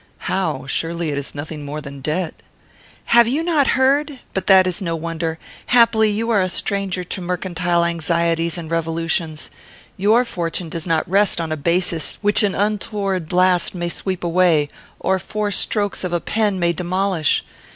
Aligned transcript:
"How? 0.25 0.65
Surely 0.65 1.11
it 1.11 1.17
is 1.19 1.35
nothing 1.35 1.63
more 1.63 1.79
than 1.79 1.99
debt." 2.01 2.33
"Have 3.13 3.27
you 3.27 3.43
not 3.43 3.77
heard? 3.77 4.19
But 4.33 4.47
that 4.47 4.65
is 4.65 4.81
no 4.81 4.95
wonder. 4.95 5.37
Happily 5.67 6.09
you 6.09 6.31
are 6.31 6.41
a 6.41 6.49
stranger 6.49 7.03
to 7.03 7.21
mercantile 7.21 7.85
anxieties 7.85 8.57
and 8.57 8.71
revolutions. 8.71 9.51
Your 9.97 10.25
fortune 10.25 10.69
does 10.69 10.87
not 10.87 11.07
rest 11.07 11.39
on 11.39 11.51
a 11.51 11.55
basis 11.55 12.17
which 12.23 12.41
an 12.41 12.55
untoward 12.55 13.29
blast 13.29 13.75
may 13.75 13.89
sweep 13.89 14.23
away, 14.23 14.69
or 14.99 15.19
four 15.19 15.51
strokes 15.51 16.03
of 16.03 16.11
a 16.13 16.19
pen 16.19 16.57
may 16.59 16.73
demolish. 16.73 17.45